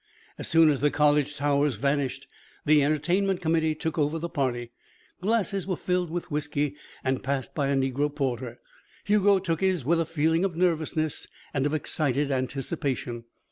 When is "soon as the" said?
0.47-0.89